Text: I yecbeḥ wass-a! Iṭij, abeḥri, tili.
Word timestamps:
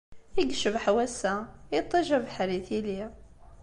I 0.39 0.41
yecbeḥ 0.49 0.85
wass-a! 0.95 1.35
Iṭij, 1.79 2.07
abeḥri, 2.17 2.59
tili. 2.67 3.01